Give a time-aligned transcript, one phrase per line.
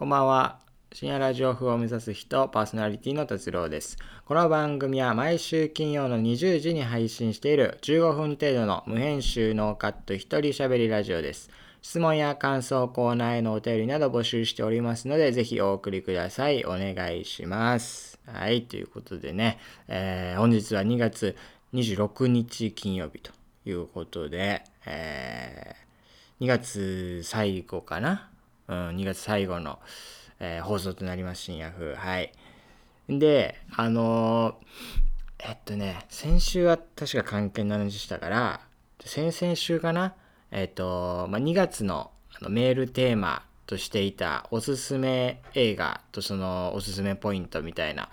[0.00, 0.60] こんばんは。
[0.94, 3.98] 深夜ラジオ風を目指す人、パーソナリティの達郎です。
[4.24, 11.50] この番組は毎週金曜の20時に配信している15分程度の無編集ノーカット一人喋りラジオです。
[11.82, 16.64] 質問や感想、コーナーへのお便りなど募集しておりますので、ぜひお送りください。
[16.64, 18.18] お願いします。
[18.24, 21.36] はい、ということでね、えー、本日は2月
[21.74, 23.32] 26日金曜日と
[23.66, 28.29] いうことで、えー、2月最後かな
[28.70, 29.78] うん、2月最後の、
[30.38, 31.94] えー、放送となります、深夜風。
[31.94, 32.32] はい。
[33.08, 38.60] で、あのー、えっとね、先週は確か関係の話したから、
[39.04, 40.14] 先々週かな？
[40.52, 48.08] えっと、まあ、2月のあのメールテーマとしていたおすすめ映画とそのおすすめポイントみたいな、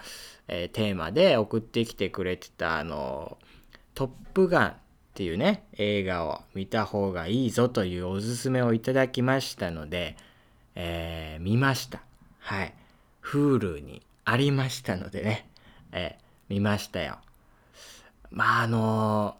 [0.47, 3.37] えー、テーマで送ってきてくれてたあの
[3.95, 4.73] 「トップガン」っ
[5.15, 10.15] ていうね映画を見た方がいいぞというおすすめをいただきましたので
[10.79, 12.03] えー、見ました。
[12.37, 12.73] はい。
[13.23, 15.49] Hulu にありましたのでね、
[15.91, 17.17] えー、見ましたよ。
[18.29, 19.37] まあ、あの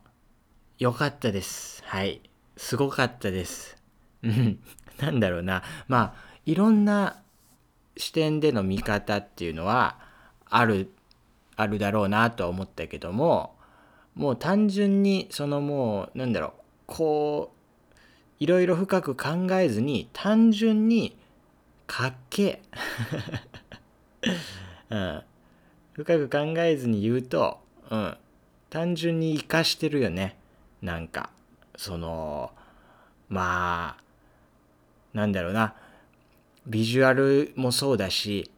[0.79, 1.83] ー、よかったです。
[1.85, 2.21] はい。
[2.55, 3.77] すごかったです。
[4.23, 4.59] うん。
[4.97, 5.61] なんだろうな。
[5.87, 7.21] まあ、いろんな
[7.97, 9.99] 視点での見方っていうのは
[10.49, 10.91] ある、
[11.55, 13.55] あるだろうなとは思ったけども、
[14.15, 16.51] もう単純に、そのもう、なんだろう、
[16.87, 17.97] こう、
[18.39, 21.15] いろいろ深く考えずに、単純に
[21.87, 22.61] かっけえ、
[24.91, 25.23] うん、
[25.93, 28.17] 深く考えずに言うと、うん、
[28.69, 30.37] 単純に生かしてるよね。
[30.81, 31.31] なんか。
[31.77, 32.51] その
[33.29, 34.03] まあ
[35.13, 35.75] なんだろうな。
[36.65, 38.51] ビジュアルもそうだし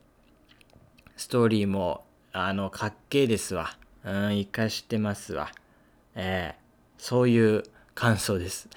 [1.15, 3.77] ストーリーもあのかっけえですわ。
[4.03, 5.51] うん生かしてますわ。
[6.15, 6.59] ええ、
[6.97, 7.63] そういう
[7.93, 8.67] 感想です。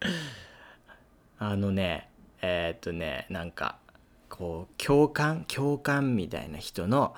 [1.38, 2.08] あのね
[2.48, 3.78] えー、っとねなんか
[4.28, 7.12] こう共感共感みたいな人の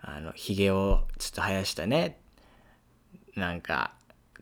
[0.00, 2.18] あのひげをちょっと生やしたね。
[3.36, 3.92] なんか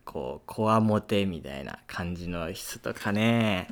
[0.05, 3.67] こうこわもてみたいな感じの人とかね。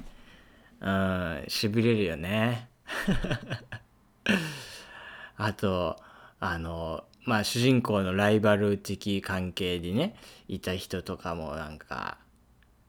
[0.82, 2.68] うんしびれるよね。
[5.38, 5.96] あと
[6.42, 10.18] あのまあ主人公のライバル的関係でね
[10.50, 12.18] いた人とかもなんか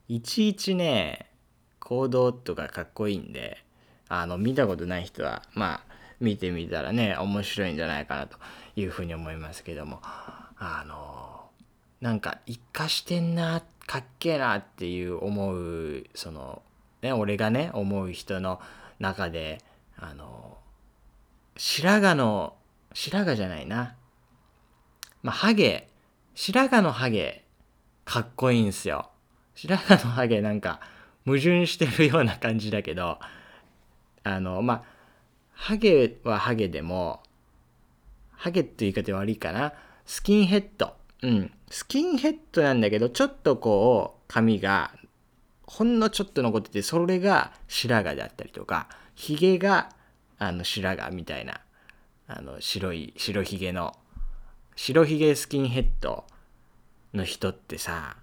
[0.09, 1.31] いちいちね
[1.79, 3.68] 行動とかかっこいいんで。
[4.09, 5.81] あの見たことない人はまあ
[6.21, 8.39] 見てみたらね面白いんじゃないかなと
[8.77, 10.01] いうふうに思いますけども。
[10.61, 11.51] あの
[12.01, 16.63] なんか生かしてんなかっけえなっていう思うその
[17.01, 18.61] ね俺がね思う人の
[18.99, 19.63] 中で
[19.97, 20.59] あの
[21.57, 22.55] 白髪の
[22.93, 23.95] 白髪じゃないな。
[25.23, 25.89] まあハゲ。
[26.35, 27.45] 白髪のハゲ
[28.05, 29.11] かっこいいんすよ。
[29.55, 30.81] 白髪のハゲなんか
[31.25, 33.19] 矛盾してるような感じだけど
[34.29, 34.83] あのまあ
[35.53, 37.23] ハゲはハゲでも
[38.31, 39.73] ハゲっていう言い方悪いかな。
[40.07, 40.95] スキンヘッド。
[41.23, 41.51] うん。
[41.71, 44.93] スキンヘッドなんだけどちょっとこう髪が
[45.67, 49.91] ほんのちょっと残っててそれが白髪だったりとかヒゲが
[50.39, 51.61] あの白髪みたいな
[52.27, 53.97] あの白い白ひげの
[54.77, 56.25] 白ひげスキンヘッド
[57.13, 58.17] の人ってさ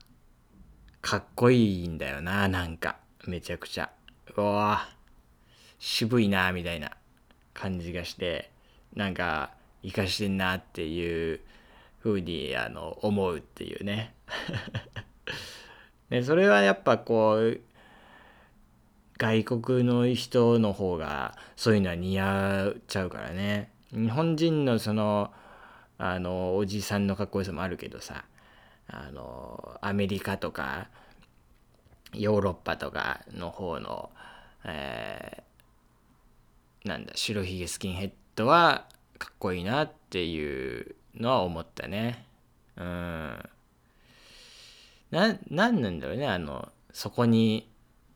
[1.01, 2.97] かっこいいんだよななんか。
[3.27, 3.91] めちゃくちゃ。
[4.35, 4.94] うわ
[5.87, 6.89] 渋いなみたいな
[7.53, 8.49] 感じがして
[8.95, 9.51] なんか
[9.83, 11.41] 生かしてんなっていう
[12.03, 14.15] 風にあの思うっていうね。
[16.09, 17.61] でそれはやっぱこう
[19.19, 23.69] 外国の人の方がそういうのは似合っちゃうからね。
[23.91, 25.31] 日本人のその
[25.99, 28.25] あのおじさんのかっこよさもあるけどさ
[28.87, 30.89] あのアメリカとか
[32.11, 34.09] ヨーロッパとかの方の、
[34.63, 35.43] え
[36.85, 38.85] なんだ白ひげスキンヘッドは
[39.17, 42.27] かっこいいなっていうのは思ったね。
[42.77, 43.49] うん。
[45.11, 47.69] 何なんだろうねあのそこに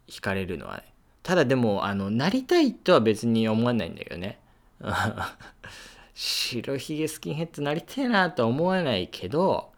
[0.07, 0.83] 惹かれるのは、ね、
[1.23, 4.39] ただでもあのなりたいとは別に思わないんだけどね。
[6.13, 9.71] 白ひげスキンヘッドなりたいなとは思わないけど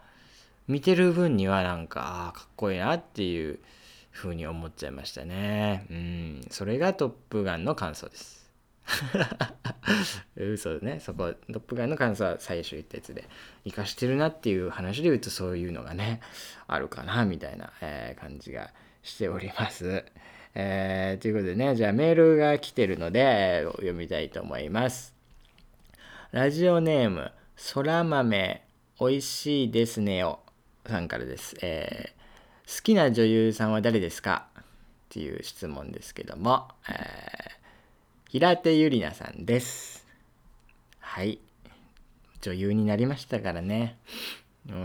[0.67, 3.59] 見てる分にはなんかあかっこいいなっていう
[4.11, 5.85] 風に思っちゃいましたね。
[5.89, 6.41] うん。
[6.49, 8.40] それが「トップガン」の感想です。
[10.35, 13.27] 嘘ねそこトップガンの感想は最初言ったやつで
[13.65, 16.21] 生かしてるなっていう話で言うとそういうのがね
[16.67, 18.71] あるかなみたいな、えー、感じが
[19.03, 20.05] しております。
[20.53, 25.15] えー、ということでねじゃあメールが来てるので読みたいと思います。
[26.31, 28.63] ラジオネームそら豆
[28.99, 30.39] おいしいですねよ
[30.85, 34.47] さんからです、えー、好きな女優さんは誰ですか？
[34.59, 34.63] っ
[35.09, 37.60] ていう質問ですけども、えー
[38.31, 40.07] 平手ゆりなさんです。
[41.01, 41.39] はい。
[42.39, 43.97] 女優になりましたからね。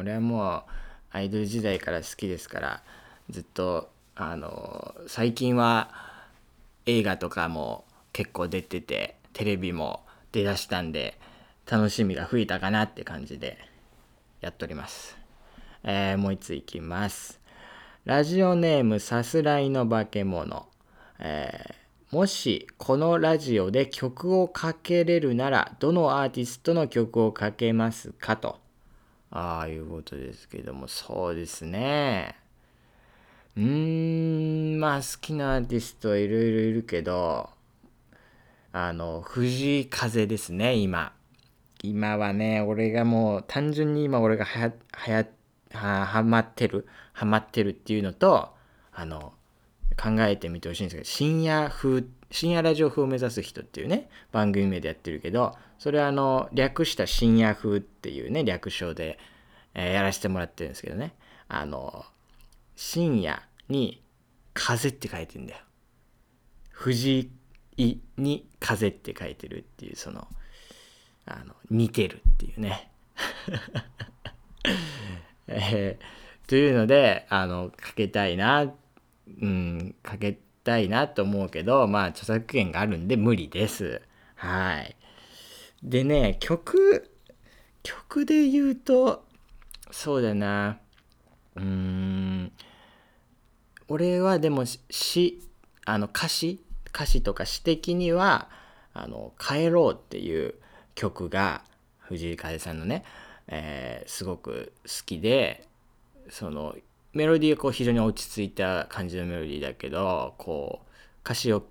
[0.01, 0.63] 俺はもう
[1.13, 2.83] アイドル時代から好きですから
[3.31, 5.93] ずっとあの最近は
[6.87, 10.01] 映画とかも結構出ててテレビも
[10.33, 11.17] 出だしたんで
[11.71, 13.59] 楽しみが増えたかなって感じで
[14.41, 15.17] やっております。
[15.85, 17.39] えー、もう一ついきます。
[18.07, 20.67] ラジオネームさすらいの化け物。
[21.21, 28.61] えー、もしこのラジオで曲をかけれるならどのアーティストの曲をかけますかと。
[29.31, 32.37] ああいうことですけども、そうですね。
[33.57, 37.51] うーん、まあ好きなアーティストはいろいろいるけど、
[38.73, 41.13] あの、藤井風ですね、今。
[41.83, 45.27] 今はね、俺がもう、単純に今俺がはや、はや、
[45.73, 48.55] は、はまってる、はまってるっていうのと、
[48.93, 49.33] あの、
[49.97, 59.19] 考えてみてほしいんですけど、深夜風、深夜ラジオ風を目指す人っていうね、番組名でやってるけど、それはあの、略した深夜風っていうね、略称で、
[59.75, 61.15] えー、やらせてもらってるんですけどね。
[61.49, 62.05] あの、
[62.77, 64.03] 深夜に
[64.53, 65.61] 風って書いてんだよ。
[66.71, 67.31] 藤
[67.79, 70.29] 井に風って書いてるっていう、その、
[71.25, 72.91] あの、似てるっていうね。
[75.49, 78.86] えー、というので、あの、かけたいなって、
[79.41, 84.03] うん、かけたいなと思うけど、まあ、著作権があるんで無理です。
[84.35, 84.97] はい。
[85.83, 87.11] でね、曲、
[87.83, 89.25] 曲で言うと、
[89.91, 90.79] そうだな。
[91.55, 92.53] うーん。
[93.89, 95.41] 俺はでも詩、
[95.85, 98.49] あの歌詞、歌詞とか詩的には、
[98.93, 100.55] あの、帰ろうっていう
[100.95, 101.63] 曲が、
[101.99, 103.05] 藤井風さんのね、
[103.49, 105.69] えー、すごく好きで、
[106.31, 106.75] その、
[107.17, 110.87] メロディーはこう非常に落ち着いた感じのメロディーだけど、こう、
[111.25, 111.65] 歌詞を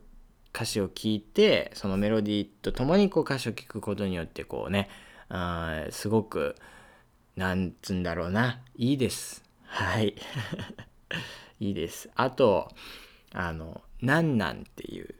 [0.55, 4.89] 歌詞を聞いてそのメロディーとともにこう歌詞を聞くことによってこうね
[5.27, 6.55] あすごく
[7.35, 8.61] なんつうんだろうな。
[8.77, 9.43] いいです。
[9.65, 10.15] はい。
[11.59, 12.09] いいです。
[12.15, 12.69] あと
[13.33, 15.13] あの「なんなん」っていう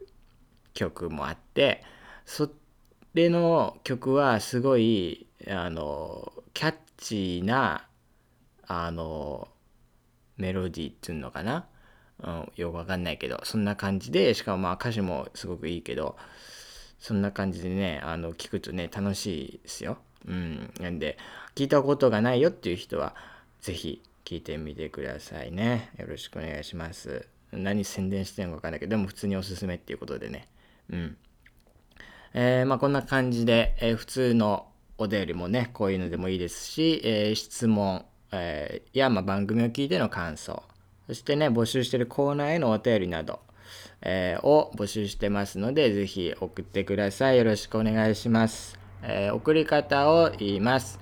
[0.72, 1.84] 曲もあって
[2.24, 2.50] そ
[3.12, 7.86] れの曲はすごいあのキャッチーな
[8.66, 9.48] あの
[10.36, 11.66] メロディーっていうのかな？
[12.22, 16.16] うん、よくわかんないけど、そんな感じで、しかもまあ歌詞もすごくいいけど、
[16.98, 19.98] そんな感じでね、あの、聞くとね、楽しいですよ。
[20.26, 20.72] うん。
[20.80, 21.18] なんで、
[21.54, 23.14] 聞いたことがないよっていう人は、
[23.60, 25.90] 是非聞いてみてくださいね。
[25.98, 27.28] よろしくお願いします。
[27.52, 30.48] 何宣伝してんのかわかんないけど、でも普通におすすめっていうことでね。
[30.90, 31.16] うん。
[32.32, 34.68] えー、まあこんな感じで、えー、普通の
[34.98, 40.62] お便りもね、こういうのでもいいですし、えー、質問、えー、や、まあ、番組を聞いての感想、
[41.06, 43.40] そしてね、募集してるコーナーへのお便りなど、
[44.02, 47.38] えー、を募集してますので、ぜひ送ってください。
[47.38, 48.78] よろしくお願いします。
[49.02, 50.98] えー、送り方を言います。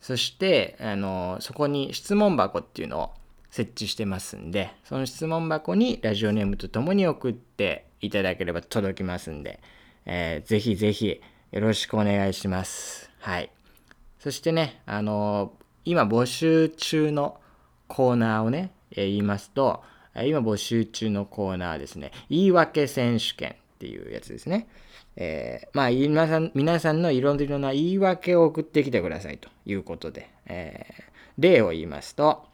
[0.00, 3.10] そして、あの、そこに質問箱っていうのを
[3.50, 9.60] 設置してますんで、その質問箱にラジオネームとともに送っていただければ届きますんで、
[10.06, 13.10] えー、ぜひぜひよろしくお願いします。
[13.18, 13.50] はい。
[14.20, 15.52] そしてね、あの
[15.84, 17.40] 今募集中の
[17.88, 19.82] コーナーをね、えー、言いますと、
[20.14, 24.68] 今募集中のコーナーですね、言い訳選手権っていうやつですね。
[25.16, 31.02] えー、まあ皆さん、皆さんのいろいろな言い訳を送ってきてくださいということで、えー、
[31.36, 32.44] 例を言いますと、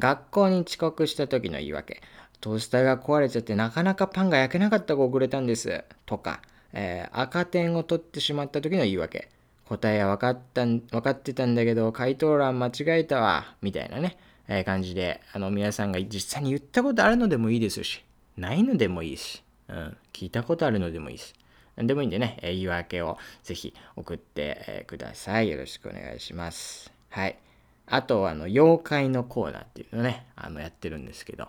[0.00, 2.02] 学校に遅刻した時の言い訳、
[2.40, 9.28] トースターが壊れちゃってなかなかパンが焼けなかったが遅れたんです、とか、えー、赤点を取ってしまった時の言い訳、
[9.68, 18.04] 答えは分かった分かってたんだけど、回答欄間違えたわ、みたいなね、えー、感じで、あの、皆さんが実際に言ったことあるのでもいいですし、
[18.36, 21.34] ないのでもいいし、うん、聞いたことあるのでもいいし、
[21.76, 25.50] 何でもいいんでね、え言い訳をぜひ送って、えください。
[25.50, 26.92] よろしくお願いします。
[27.10, 27.38] はい。
[27.86, 31.48] あと、あの、妖怪のコーナーっていうのね、あの、やってるんですけど、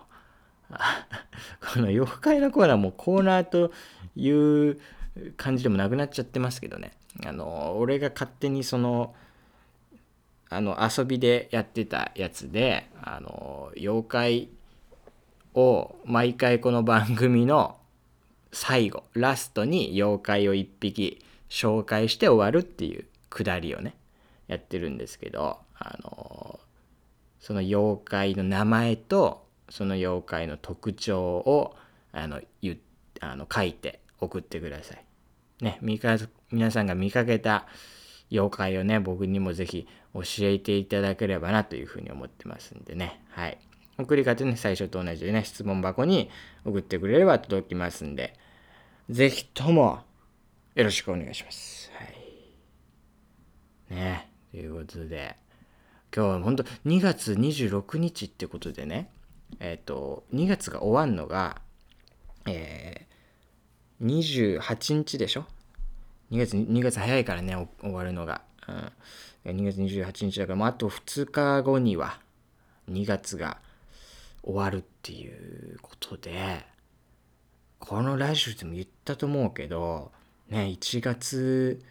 [1.74, 3.72] この妖怪のコーナーもコーナーと
[4.16, 4.80] いう
[5.36, 6.92] 感じでもなくなっちゃってますけどね、
[7.24, 9.14] あの、俺が勝手にその、
[10.48, 14.48] あの、遊びでやってたやつで、あの、妖怪
[15.54, 17.76] を毎回この番組の
[18.58, 23.94] 最後、ラストに妖怪を一匹紹介して終わるっていうくだりをね、
[24.48, 26.58] やってるんですけど、あの
[27.38, 31.76] その妖怪の名前とその妖怪の特徴を
[32.12, 32.80] あのゆ
[33.20, 35.04] あの書いて送ってください。
[35.62, 37.66] ね、皆さんが見かけた
[38.32, 43.20] 妖怪をね、僕にもぜひ教えていただければなというふうに思ってますんでね。
[43.28, 43.58] はい。
[43.98, 46.30] 送り方ね、最初と同じでね、質問箱に
[46.64, 48.34] 送ってくれれば届きますんで、
[49.08, 50.00] ぜひとも
[50.74, 51.92] よろしくお願いします。
[51.94, 53.94] はい。
[53.94, 55.36] ね、ということで、
[56.14, 59.10] 今日は本当2月26日ってことでね、
[59.60, 61.60] えっ、ー、と、2月が終わんのが、
[62.46, 65.46] えー、28日でしょ
[66.32, 68.42] ?2 月、2月早いからね、終わるのが。
[68.66, 72.18] うん、2月28日だから、もうあと2日後には、
[72.90, 73.58] 2月が
[74.42, 76.66] 終わるっていうことで、
[77.78, 80.10] このラジオでも言ったと思うけど、
[80.48, 81.82] ね、1月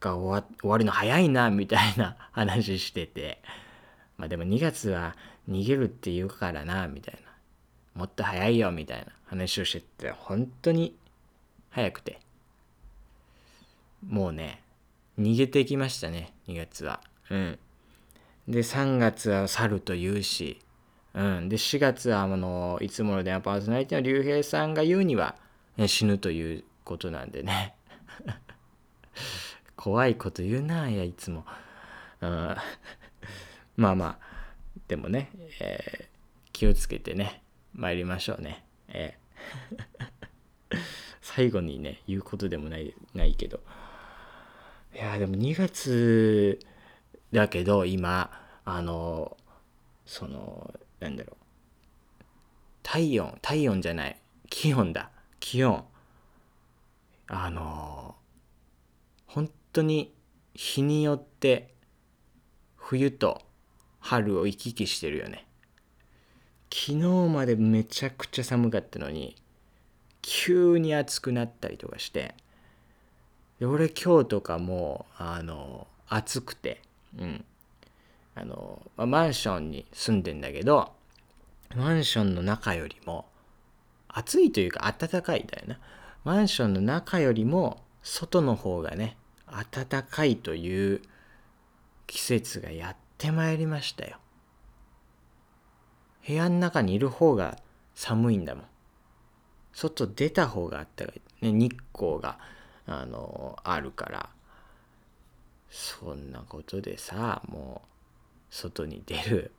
[0.00, 3.40] が終わ終わるの早いな、みたいな話してて、
[4.16, 5.16] まあでも2月は
[5.48, 7.30] 逃げるって言うからな、みたいな。
[7.94, 10.96] もっと早いよみたいな話をしてて本当に
[11.70, 12.20] 早くて。
[14.08, 14.62] もうね
[15.18, 17.00] 逃げてきましたね2月は。
[17.30, 17.58] うん。
[18.48, 20.60] で3月は去と言うし
[21.14, 21.48] うん。
[21.48, 25.36] で4月はあのいつもの電話パーソナリティの竜兵さんが言うには、
[25.76, 27.74] ね、死ぬということなんでね。
[29.76, 31.44] 怖いこと言うないやいつも、
[32.20, 32.56] うん、
[33.76, 34.30] まあまあ。
[34.88, 36.06] でもね、えー、
[36.52, 37.42] 気をつけてね
[37.74, 38.64] 参りましょうね。
[38.88, 40.78] えー、
[41.22, 43.60] 最後にね、言うことでもないないけど。
[44.94, 46.58] いやでも2月
[47.32, 48.30] だけど今、
[48.64, 49.36] あの、
[50.10, 51.44] その、なんだろう。
[52.82, 54.20] 体温、体温じゃない。
[54.48, 55.08] 気温だ。
[55.38, 55.84] 気温。
[57.28, 58.16] あの、
[59.28, 60.12] 本当に
[60.52, 61.72] 日によって
[62.74, 63.40] 冬と
[64.00, 65.46] 春を行き来してるよね。
[66.74, 66.98] 昨日
[67.32, 69.36] までめちゃくちゃ寒かったのに
[70.22, 72.34] 急に暑くなったりとかして
[73.60, 76.80] で俺今日とかもあの暑くて
[77.16, 77.44] うん
[78.34, 80.92] あの、まあ、マンションに住んでんだけど
[81.76, 83.26] マンションの中よりも
[84.08, 85.78] 暑いというか暖かいだよな
[86.24, 91.02] マンションの中よりも外の方がね暖かいという
[92.06, 94.18] 季節がやってまいりましたよ
[96.26, 97.56] 部屋の中にいる方が
[97.94, 98.64] 寒いんだもん。
[99.72, 101.20] 外出た方があったかい。
[101.44, 102.38] ね、日光が、
[102.86, 104.30] あの、あるから。
[105.68, 107.88] そんなことでさ、もう、
[108.50, 109.52] 外に出る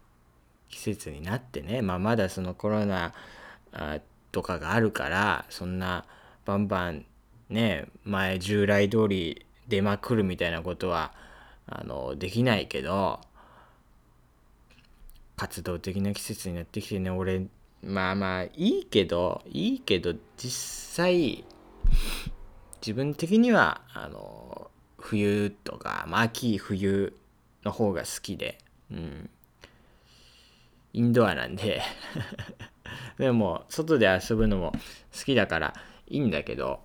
[0.70, 3.14] 季節になってね、まあ、まだそのコロナ
[4.32, 6.06] とかがあるから、そんな
[6.46, 7.06] バンバン
[7.50, 11.14] ね、前従来通り出まくるみたいなことは、
[11.68, 13.20] あの、できないけど、
[15.42, 17.48] 活動的な季節になってきてね俺
[17.82, 21.44] まあまあいいけどいいけど実際
[22.80, 24.70] 自分的にはあの
[25.00, 27.18] 冬とか、まあ、秋冬
[27.64, 28.60] の方が好きで
[28.92, 29.30] うん。
[30.94, 31.82] インドアなんで。
[33.18, 34.74] でも外で遊ぶのも
[35.18, 35.74] 好きだから
[36.08, 36.84] いいんだけど。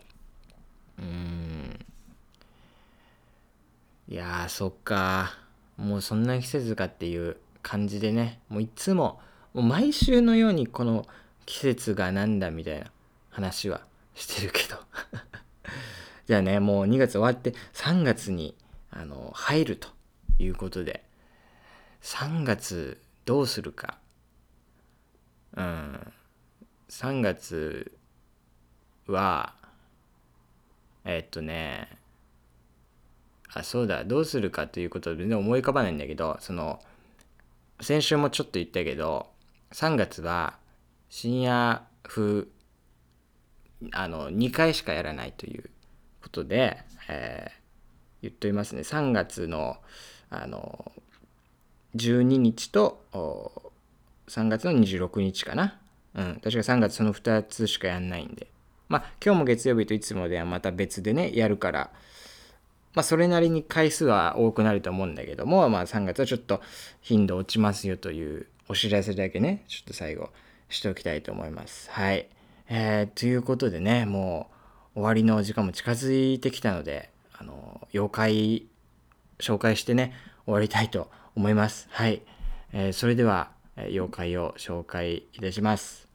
[0.99, 1.85] うん。
[4.09, 5.39] いやーそっか。
[5.77, 8.41] もうそんな季節かっていう感じでね。
[8.49, 9.21] もういつも
[9.53, 11.07] もう毎週のようにこの
[11.45, 12.91] 季節がなんだみたいな
[13.31, 13.81] 話は
[14.15, 14.77] してるけど。
[16.27, 18.57] じゃあねもう2月終わって3月に
[18.91, 19.89] あの入ると
[20.39, 21.06] いうことで。
[22.03, 23.99] 3月どうするか。
[25.57, 26.13] うん。
[26.89, 27.93] 3月
[29.07, 29.55] は
[31.05, 31.89] えっとね。
[33.53, 34.05] あそうだ。
[34.05, 36.81] どうするかということで全然思い浮かばないんだけどその
[37.81, 39.27] 先週もちょっと言ったけど、
[39.73, 40.59] 3月は
[41.11, 42.47] 深夜風、
[43.93, 45.71] あの、2回しかやらないという
[46.23, 47.53] ことで、えー、
[48.23, 48.81] 言っておりますね。
[48.81, 49.77] 3月の、
[50.31, 50.91] あの、
[51.97, 53.03] 12日と、
[54.29, 55.79] 3月の26日かな。
[56.15, 56.41] うん。
[56.43, 58.49] 確か3月その2つしかやんないんで。
[58.89, 61.91] まあ、今日も月曜日といつもではまた別でね、やるから、
[62.95, 66.61] まあ、それなりに回数は多くなると思うんだけども、まあ、3月はちょっと
[67.03, 70.31] 頻度落ちますよというお知らせだけね、ちょっと最後
[70.69, 71.91] しておきたいと思います。
[71.91, 72.29] はい。
[72.69, 74.51] えー、ということでね、も
[74.95, 78.67] う終わりの時間も近づいてきたので、あの、妖怪
[79.39, 80.15] 紹介してね、
[80.47, 81.87] 終わりたいと思います。
[81.91, 82.23] はい。
[82.73, 86.09] えー、それでは、妖怪を紹介いたします。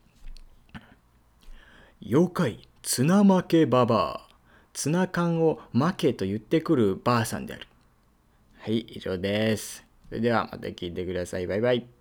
[2.04, 4.32] 妖怪、綱負けババア。
[4.74, 7.68] ツナ缶を負けと言ってくるばあさんである。
[8.60, 9.86] はい、以上です。
[10.10, 11.48] それではまた聞いてください。
[11.48, 12.01] バイバイ。